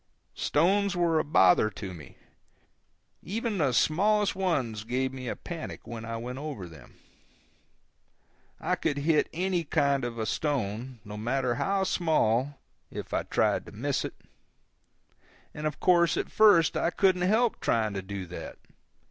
[0.33, 2.17] Stones were a bother to me.
[3.21, 6.95] Even the smallest ones gave me a panic when I went over them.
[8.59, 12.57] I could hit any kind of a stone, no matter how small,
[12.89, 14.15] if I tried to miss it;
[15.53, 18.57] and of course at first I couldn't help trying to do that.